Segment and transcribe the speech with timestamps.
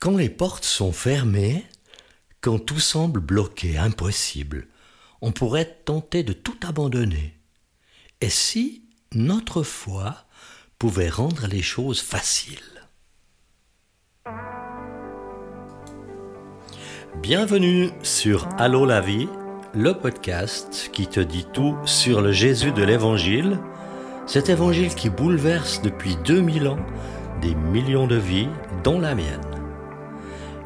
[0.00, 1.62] Quand les portes sont fermées,
[2.40, 4.66] quand tout semble bloqué, impossible,
[5.20, 7.34] on pourrait tenté de tout abandonner.
[8.22, 8.82] Et si
[9.14, 10.24] notre foi
[10.78, 12.88] pouvait rendre les choses faciles?
[17.20, 19.28] Bienvenue sur Allô la vie,
[19.74, 23.58] le podcast qui te dit tout sur le Jésus de l'Évangile,
[24.26, 26.86] cet Évangile qui bouleverse depuis 2000 ans
[27.42, 28.48] des millions de vies,
[28.82, 29.59] dont la mienne.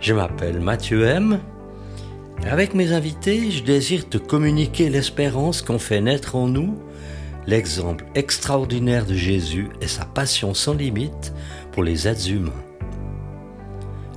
[0.04, 1.38] Je m'appelle Mathieu M.
[2.50, 6.78] Avec mes invités, je désire te communiquer l'espérance qu'ont fait naître en nous
[7.46, 11.32] l'exemple extraordinaire de Jésus et sa passion sans limite
[11.72, 12.52] pour les êtres humains.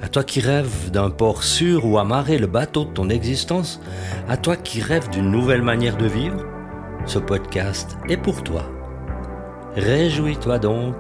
[0.02, 3.80] À toi qui rêves d'un port sûr où amarrer le bateau de ton existence,
[4.28, 6.44] à toi qui rêves d'une nouvelle manière de vivre,
[7.06, 8.70] ce podcast est pour toi.
[9.78, 10.98] Réjouis-toi donc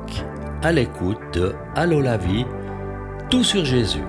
[0.61, 2.45] à l'écoute de Allô la vie,
[3.29, 3.99] tout sur Jésus.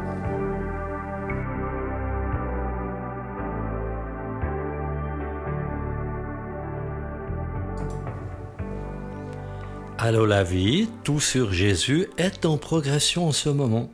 [10.00, 13.92] Allô la vie, tout sur Jésus est en progression en ce moment.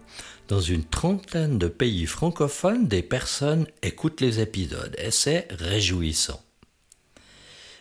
[0.48, 6.44] Dans une trentaine de pays francophones, des personnes écoutent les épisodes et c'est réjouissant.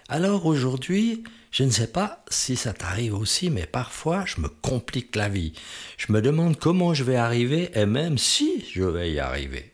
[0.08, 5.18] Alors aujourd'hui, je ne sais pas si ça t'arrive aussi, mais parfois je me complique
[5.18, 5.52] la vie.
[5.98, 9.74] Je me demande comment je vais arriver et même si je vais y arriver.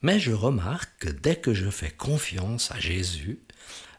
[0.00, 3.40] Mais je remarque que dès que je fais confiance à Jésus,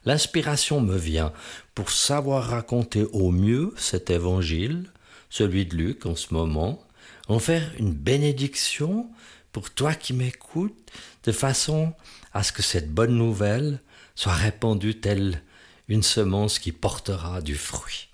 [0.05, 1.33] L'inspiration me vient
[1.75, 4.89] pour savoir raconter au mieux cet évangile,
[5.29, 6.81] celui de Luc en ce moment,
[7.27, 9.09] en faire une bénédiction
[9.51, 10.91] pour toi qui m'écoutes,
[11.23, 11.93] de façon
[12.33, 13.81] à ce que cette bonne nouvelle
[14.15, 15.41] soit répandue telle
[15.87, 18.09] une semence qui portera du fruit.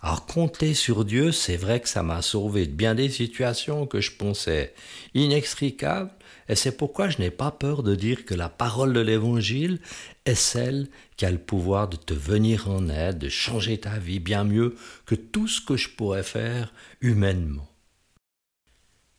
[0.00, 4.00] Alors compter sur Dieu, c'est vrai que ça m'a sauvé de bien des situations que
[4.00, 4.72] je pensais
[5.14, 6.12] inextricables,
[6.48, 9.80] et c'est pourquoi je n'ai pas peur de dire que la parole de l'Évangile
[10.24, 14.20] est celle qui a le pouvoir de te venir en aide, de changer ta vie
[14.20, 17.68] bien mieux que tout ce que je pourrais faire humainement.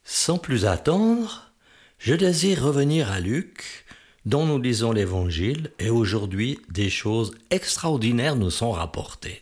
[0.05, 1.51] Sans plus attendre,
[1.97, 3.85] je désire revenir à Luc,
[4.25, 9.41] dont nous lisons l'Évangile, et aujourd'hui des choses extraordinaires nous sont rapportées.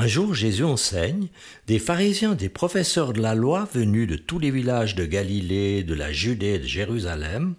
[0.00, 1.26] Un jour, Jésus enseigne,
[1.66, 5.92] des pharisiens, des professeurs de la loi venus de tous les villages de Galilée, de
[5.92, 7.56] la Judée et de Jérusalem,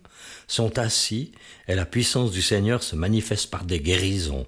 [0.48, 1.34] sont assis
[1.68, 4.48] et la puissance du Seigneur se manifeste par des guérisons.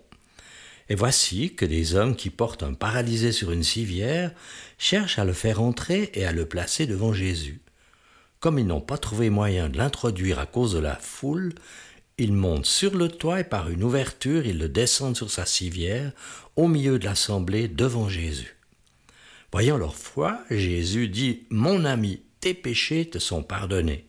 [0.87, 4.31] Et voici que des hommes qui portent un paralysé sur une civière
[4.77, 7.59] cherchent à le faire entrer et à le placer devant Jésus.
[8.39, 11.53] Comme ils n'ont pas trouvé moyen de l'introduire à cause de la foule,
[12.17, 16.11] ils montent sur le toit et par une ouverture, ils le descendent sur sa civière,
[16.55, 18.55] au milieu de l'assemblée, devant Jésus.
[19.51, 24.05] Voyant leur foi, Jésus dit Mon ami, tes péchés te sont pardonnés.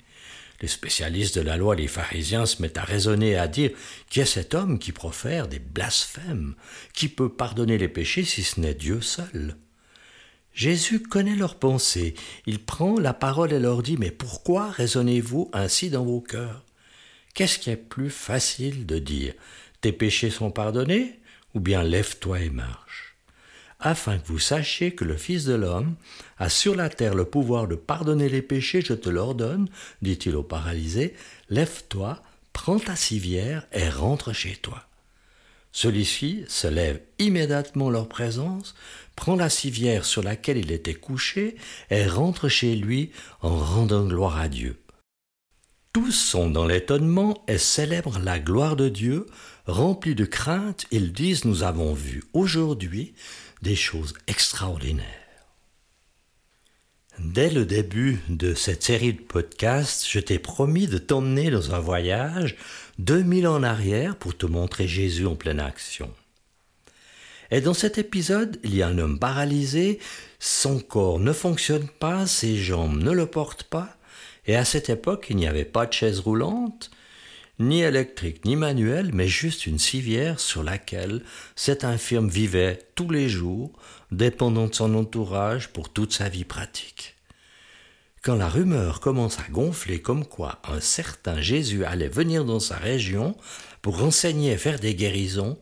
[0.60, 3.72] Les spécialistes de la loi, les pharisiens, se mettent à raisonner et à dire
[4.08, 6.54] Qui est cet homme qui profère des blasphèmes
[6.94, 9.56] Qui peut pardonner les péchés si ce n'est Dieu seul?
[10.54, 12.14] Jésus connaît leurs pensées.
[12.46, 16.62] Il prend la parole et leur dit Mais pourquoi raisonnez-vous ainsi dans vos cœurs?
[17.34, 19.34] Qu'est-ce qui est plus facile de dire?
[19.80, 21.20] Tes péchés sont pardonnés
[21.54, 23.16] ou bien lève-toi et marche?
[23.80, 25.96] Afin que vous sachiez que le Fils de l'homme
[26.38, 29.68] a sur la terre le pouvoir de pardonner les péchés, je te l'ordonne,
[30.02, 31.14] dit-il au paralysé,
[31.48, 32.22] lève-toi,
[32.52, 34.86] prends ta civière et rentre chez toi.
[35.72, 38.74] Celui-ci se lève immédiatement leur présence,
[39.16, 41.56] prend la civière sur laquelle il était couché
[41.90, 43.10] et rentre chez lui
[43.40, 44.81] en rendant gloire à Dieu.
[45.92, 49.26] Tous sont dans l'étonnement et célèbrent la gloire de Dieu.
[49.66, 53.14] Remplis de crainte, ils disent Nous avons vu aujourd'hui
[53.60, 55.06] des choses extraordinaires.
[57.18, 61.78] Dès le début de cette série de podcasts, je t'ai promis de t'emmener dans un
[61.78, 62.56] voyage
[62.98, 66.10] 2000 ans en arrière pour te montrer Jésus en pleine action.
[67.50, 69.98] Et dans cet épisode, il y a un homme paralysé,
[70.38, 73.98] son corps ne fonctionne pas, ses jambes ne le portent pas,
[74.46, 76.90] et à cette époque, il n'y avait pas de chaise roulante,
[77.58, 81.22] ni électrique, ni manuelle, mais juste une civière sur laquelle
[81.54, 83.72] cet infirme vivait tous les jours,
[84.10, 87.16] dépendant de son entourage pour toute sa vie pratique.
[88.22, 92.76] Quand la rumeur commence à gonfler comme quoi un certain Jésus allait venir dans sa
[92.76, 93.36] région
[93.80, 95.58] pour enseigner et faire des guérisons,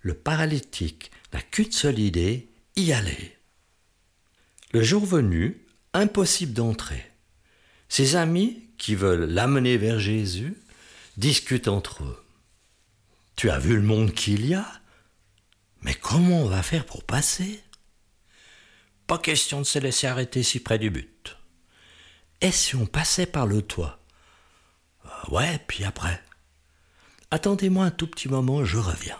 [0.00, 3.36] le paralytique n'a qu'une seule idée, y aller.
[4.72, 7.07] Le jour venu, impossible d'entrer.
[7.88, 10.56] Ses amis, qui veulent l'amener vers Jésus,
[11.16, 12.24] discutent entre eux.
[13.36, 14.66] Tu as vu le monde qu'il y a
[15.82, 17.62] Mais comment on va faire pour passer?
[19.06, 21.36] Pas question de se laisser arrêter si près du but.
[22.40, 24.00] Et si on passait par le toit?
[25.04, 26.22] Euh, Ouais, puis après
[27.30, 29.18] Attendez-moi un tout petit moment, je reviens.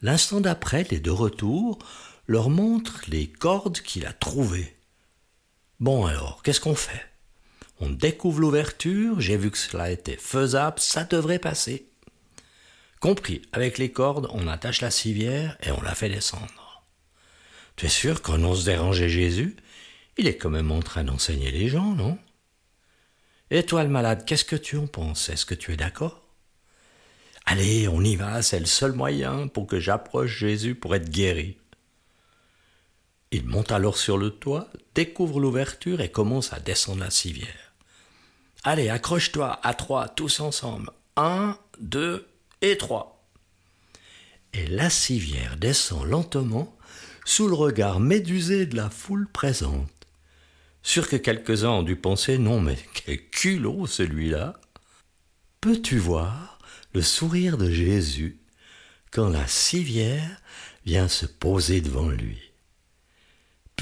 [0.00, 1.78] L'instant d'après, les deux retours
[2.26, 4.76] leur montrent les cordes qu'il a trouvées.
[5.80, 7.11] Bon alors, qu'est-ce qu'on fait?
[7.84, 11.88] On découvre l'ouverture, j'ai vu que cela était faisable, ça devrait passer.
[13.00, 16.84] Compris, avec les cordes, on attache la civière et on la fait descendre.
[17.74, 19.56] Tu es sûr qu'on ose déranger Jésus?
[20.16, 22.20] Il est quand même en train d'enseigner les gens, non?
[23.50, 25.28] Et toi le malade, qu'est-ce que tu en penses?
[25.28, 26.22] Est-ce que tu es d'accord?
[27.46, 31.58] Allez, on y va, c'est le seul moyen pour que j'approche Jésus pour être guéri.
[33.32, 37.71] Il monte alors sur le toit, découvre l'ouverture et commence à descendre la civière.
[38.64, 40.90] Allez, accroche-toi à trois, tous ensemble.
[41.16, 42.28] Un, deux
[42.60, 43.26] et trois.
[44.52, 46.76] Et la civière descend lentement
[47.24, 49.90] sous le regard médusé de la foule présente.
[50.84, 54.54] Sûr que quelques-uns ont dû penser non, mais quel culot celui-là.
[55.60, 56.58] Peux-tu voir
[56.94, 58.38] le sourire de Jésus
[59.10, 60.40] quand la civière
[60.86, 62.51] vient se poser devant lui?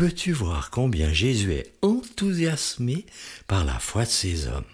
[0.00, 3.05] Peux-tu voir combien Jésus est enthousiasmé
[3.47, 4.64] par la foi de ces hommes?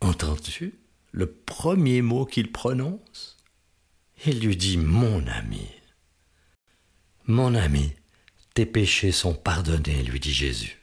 [0.00, 0.74] Entends-tu
[1.12, 3.36] le premier mot qu'il prononce?
[4.26, 5.70] Il lui dit Mon ami.
[7.26, 7.92] Mon ami,
[8.54, 10.82] tes péchés sont pardonnés, lui dit Jésus.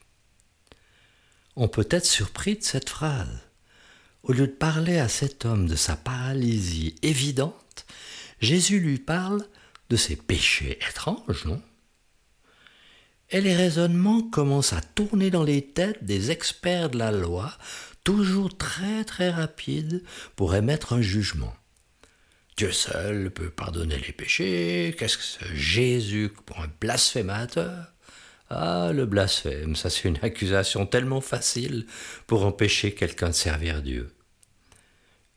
[1.58, 3.42] On peut être surpris de cette phrase.
[4.24, 7.86] Au lieu de parler à cet homme de sa paralysie évidente,
[8.40, 9.46] Jésus lui parle
[9.90, 11.62] de ses péchés étranges, non?
[13.34, 17.52] Et les raisonnements commencent à tourner dans les têtes des experts de la loi,
[18.04, 20.04] toujours très très rapides
[20.36, 21.54] pour émettre un jugement.
[22.58, 24.96] Dieu seul peut pardonner les péchés.
[24.98, 27.92] Qu'est-ce que c'est Jésus pour un blasphémateur?
[28.52, 31.88] Ah, le blasphème, ça c'est une accusation tellement facile
[32.28, 34.14] pour empêcher quelqu'un de servir Dieu.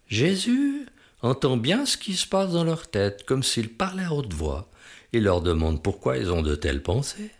[0.08, 0.84] Jésus
[1.22, 4.70] entend bien ce qui se passe dans leur tête, comme s'il parlait à haute voix.
[5.14, 7.30] Il leur demande pourquoi ils ont de telles pensées.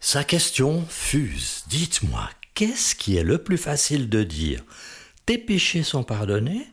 [0.00, 1.64] Sa question fuse.
[1.68, 4.62] Dites-moi, qu'est-ce qui est le plus facile de dire?
[5.24, 6.66] Tes péchés sont pardonnés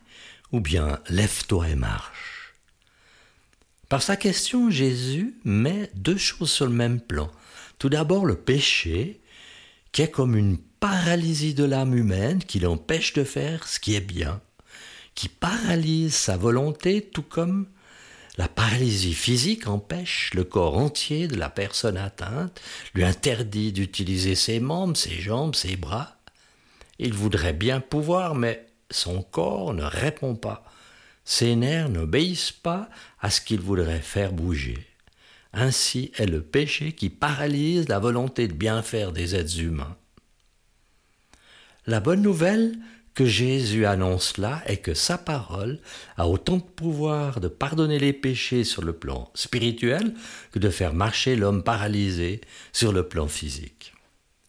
[0.52, 2.54] ou bien lève-toi et marche?
[3.88, 7.30] Par sa question, Jésus met deux choses sur le même plan.
[7.78, 9.20] Tout d'abord, le péché,
[9.92, 14.00] qui est comme une paralysie de l'âme humaine qui l'empêche de faire ce qui est
[14.00, 14.40] bien,
[15.14, 17.66] qui paralyse sa volonté tout comme
[18.36, 22.60] la paralysie physique empêche le corps entier de la personne atteinte,
[22.94, 26.16] lui interdit d'utiliser ses membres, ses jambes, ses bras.
[26.98, 30.64] Il voudrait bien pouvoir, mais son corps ne répond pas.
[31.24, 32.88] Ses nerfs n'obéissent pas
[33.20, 34.86] à ce qu'il voudrait faire bouger.
[35.52, 39.96] Ainsi est le péché qui paralyse la volonté de bien faire des êtres humains.
[41.86, 42.74] La bonne nouvelle,
[43.14, 45.78] que Jésus annonce là est que sa parole
[46.16, 50.14] a autant de pouvoir de pardonner les péchés sur le plan spirituel
[50.50, 52.40] que de faire marcher l'homme paralysé
[52.72, 53.92] sur le plan physique.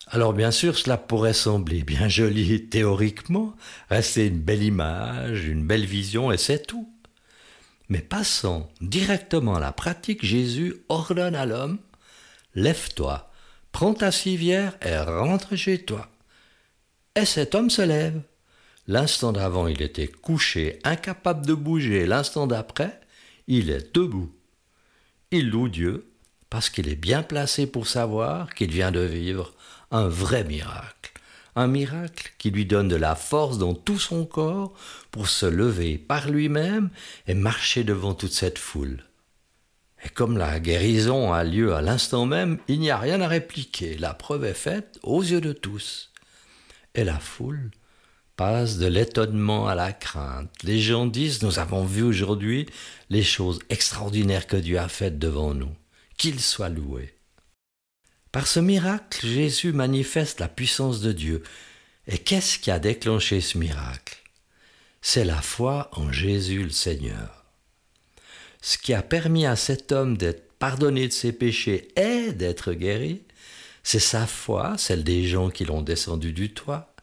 [0.07, 3.55] Alors bien sûr, cela pourrait sembler bien joli théoriquement,
[3.89, 6.89] rester une belle image, une belle vision, et c'est tout.
[7.89, 11.79] Mais passant directement à la pratique, Jésus ordonne à l'homme,
[12.55, 13.29] Lève-toi,
[13.73, 16.07] prends ta civière et rentre chez toi.
[17.15, 18.21] Et cet homme se lève.
[18.87, 22.05] L'instant d'avant, il était couché, incapable de bouger.
[22.05, 22.99] L'instant d'après,
[23.47, 24.31] il est debout.
[25.31, 26.11] Il loue Dieu
[26.51, 29.53] parce qu'il est bien placé pour savoir qu'il vient de vivre
[29.89, 31.13] un vrai miracle.
[31.55, 34.73] Un miracle qui lui donne de la force dans tout son corps
[35.09, 36.89] pour se lever par lui-même
[37.27, 39.03] et marcher devant toute cette foule.
[40.03, 43.97] Et comme la guérison a lieu à l'instant même, il n'y a rien à répliquer.
[43.97, 46.11] La preuve est faite aux yeux de tous.
[46.93, 47.71] Et la foule
[48.35, 50.51] passe de l'étonnement à la crainte.
[50.63, 52.65] Les gens disent, nous avons vu aujourd'hui
[53.09, 55.73] les choses extraordinaires que Dieu a faites devant nous.
[56.17, 57.13] Qu'il soit loué.
[58.31, 61.43] Par ce miracle, Jésus manifeste la puissance de Dieu.
[62.07, 64.17] Et qu'est-ce qui a déclenché ce miracle?
[65.01, 67.45] C'est la foi en Jésus le Seigneur.
[68.61, 73.21] Ce qui a permis à cet homme d'être pardonné de ses péchés et d'être guéri,
[73.83, 76.94] c'est sa foi, celle des gens qui l'ont descendu du toit,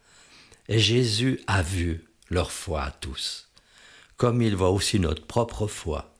[0.68, 3.48] et Jésus a vu leur foi à tous,
[4.16, 6.14] comme il voit aussi notre propre foi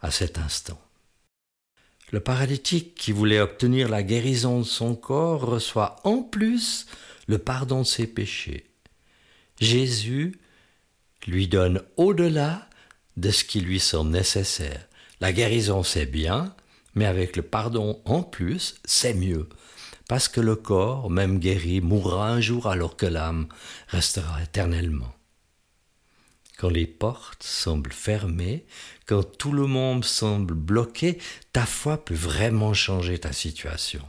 [0.00, 0.80] à cet instant.
[2.10, 6.86] Le paralytique qui voulait obtenir la guérison de son corps reçoit en plus
[7.26, 8.64] le pardon de ses péchés.
[9.60, 10.38] Jésus
[11.26, 12.68] lui donne au-delà
[13.16, 14.86] de ce qui lui semble nécessaire.
[15.20, 16.54] La guérison, c'est bien,
[16.94, 19.48] Mais avec le pardon en plus, c'est mieux.
[20.08, 23.46] Parce que le corps, même guéri, mourra un jour alors que l'âme
[23.88, 25.14] restera éternellement.
[26.56, 28.64] Quand les portes semblent fermées,
[29.06, 31.18] quand tout le monde semble bloqué,
[31.52, 34.04] ta foi peut vraiment changer ta situation.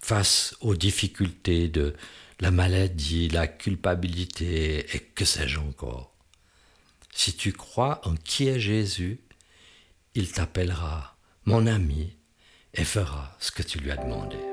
[0.00, 1.94] Face aux difficultés de
[2.40, 6.12] la maladie, la culpabilité et que sais-je encore.
[7.14, 9.20] Si tu crois en qui est Jésus,
[10.14, 12.16] il t'appellera mon ami
[12.74, 14.49] et fera ce que tu lui as demandé.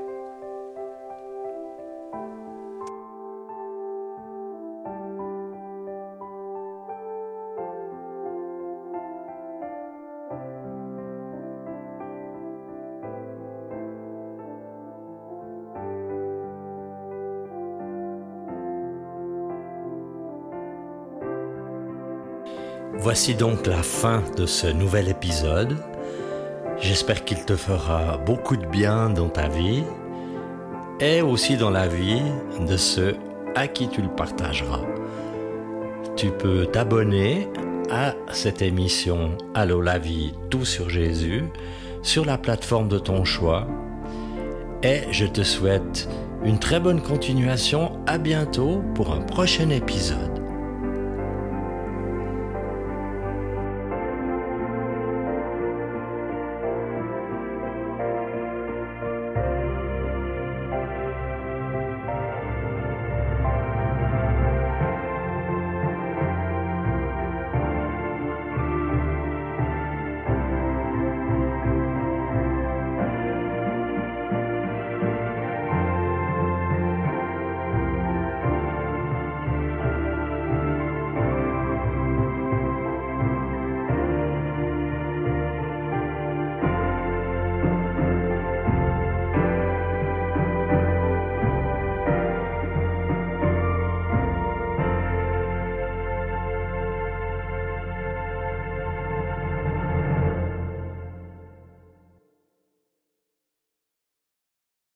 [23.10, 25.78] Voici donc la fin de ce nouvel épisode.
[26.78, 29.86] J'espère qu'il te fera beaucoup de bien dans ta vie
[31.00, 32.22] et aussi dans la vie
[32.60, 33.16] de ceux
[33.56, 34.82] à qui tu le partageras.
[36.18, 37.48] Tu peux t'abonner
[37.90, 41.46] à cette émission Allô la vie, tout sur Jésus
[42.02, 43.70] sur la plateforme de ton choix
[44.84, 46.10] et je te souhaite
[46.44, 48.04] une très bonne continuation.
[48.06, 50.37] À bientôt pour un prochain épisode.